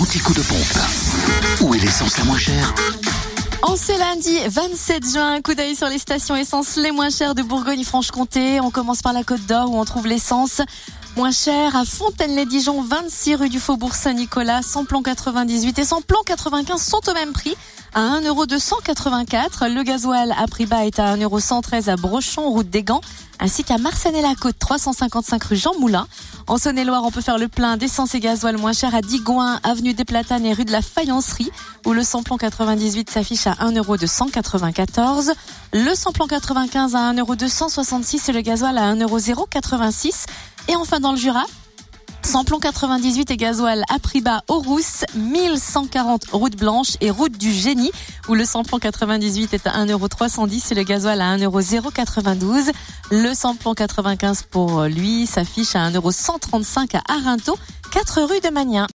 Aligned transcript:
l'anti-coup 0.00 0.32
de 0.32 0.40
pompe. 0.40 1.60
Où 1.60 1.74
est 1.74 1.78
l'essence 1.78 2.16
la 2.16 2.24
moins 2.24 2.38
chère 2.38 2.74
en 3.62 3.76
ce 3.76 3.96
lundi 3.98 4.38
27 4.48 5.12
juin, 5.12 5.32
un 5.34 5.42
coup 5.42 5.54
d'œil 5.54 5.76
sur 5.76 5.86
les 5.88 5.98
stations 5.98 6.34
essence 6.34 6.76
les 6.76 6.90
moins 6.90 7.10
chères 7.10 7.34
de 7.34 7.42
Bourgogne-Franche-Comté. 7.42 8.58
On 8.60 8.70
commence 8.70 9.02
par 9.02 9.12
la 9.12 9.22
Côte 9.22 9.44
d'Or 9.44 9.70
où 9.70 9.78
on 9.78 9.84
trouve 9.84 10.06
l'essence 10.06 10.62
moins 11.14 11.30
chère 11.30 11.76
à 11.76 11.84
Fontaine-les-Dijon, 11.84 12.80
26 12.82 13.34
rue 13.34 13.48
du 13.50 13.60
Faubourg 13.60 13.94
Saint-Nicolas, 13.94 14.62
sans 14.62 14.86
plan 14.86 15.02
98 15.02 15.78
et 15.78 15.84
sans 15.84 16.00
plan 16.00 16.20
95 16.24 16.80
sont 16.80 17.06
au 17.06 17.12
même 17.12 17.32
prix 17.32 17.54
à 17.94 18.20
1,284€. 18.20 19.72
Le 19.72 19.82
gasoil 19.82 20.34
à 20.36 20.46
prix 20.46 20.66
bas 20.66 20.84
est 20.84 20.98
à 20.98 21.16
1,113€ 21.16 21.90
à 21.90 21.96
Brochon, 21.96 22.48
route 22.50 22.68
des 22.70 22.82
Gants, 22.82 23.00
ainsi 23.38 23.64
qu'à 23.64 23.78
Marsanet-la-Côte, 23.78 24.56
355 24.58 25.42
rue 25.44 25.56
Jean 25.56 25.72
Moulin. 25.78 26.06
En 26.46 26.58
Saône-et-Loire, 26.58 27.04
on 27.04 27.10
peut 27.10 27.20
faire 27.20 27.38
le 27.38 27.48
plein 27.48 27.76
d'essence 27.76 28.14
et 28.14 28.20
gasoil 28.20 28.56
moins 28.56 28.72
cher 28.72 28.94
à 28.94 29.02
Digoin, 29.02 29.60
avenue 29.62 29.94
des 29.94 30.04
Platanes 30.04 30.44
et 30.44 30.52
rue 30.52 30.64
de 30.64 30.72
la 30.72 30.82
Faïencerie, 30.82 31.50
où 31.86 31.92
le 31.92 32.02
samplon 32.02 32.36
98 32.36 33.10
s'affiche 33.10 33.46
à 33.46 33.52
1,294€. 33.52 35.32
Le 35.72 35.94
samplon 35.94 36.26
95 36.26 36.94
à 36.94 37.12
1,266€ 37.12 38.30
et 38.30 38.32
le 38.32 38.40
gasoil 38.40 38.76
à 38.78 38.94
1,086€. 38.94 40.26
Et 40.68 40.76
enfin 40.76 41.00
dans 41.00 41.12
le 41.12 41.18
Jura, 41.18 41.44
Samplon 42.30 42.60
98 42.60 43.32
et 43.32 43.36
gasoil 43.36 43.82
à 43.92 43.98
prix 43.98 44.20
bas 44.20 44.44
au 44.46 44.60
Rousse, 44.60 45.04
1140 45.16 46.26
route 46.30 46.56
blanche 46.56 46.96
et 47.00 47.10
route 47.10 47.36
du 47.36 47.50
génie, 47.50 47.90
où 48.28 48.34
le 48.34 48.44
samplon 48.44 48.78
98 48.78 49.52
est 49.52 49.66
à 49.66 49.84
1,310€ 49.84 50.70
et 50.70 50.74
le 50.76 50.84
gasoil 50.84 51.20
à 51.20 51.36
1,092€. 51.36 52.70
Le 53.10 53.34
samplon 53.34 53.74
95 53.74 54.44
pour 54.44 54.84
lui 54.84 55.26
s'affiche 55.26 55.74
à 55.74 55.90
1,135€ 55.90 56.98
à 56.98 57.14
Arinto, 57.14 57.58
4 57.90 58.22
rue 58.22 58.40
de 58.40 58.50
Magnin. 58.54 58.88